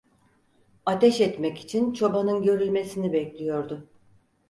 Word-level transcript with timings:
Ateş 0.85 1.21
etmek 1.21 1.57
için 1.59 1.93
çobanın 1.93 2.43
görülmesini 2.43 3.13
bekliyordu. 3.13 3.87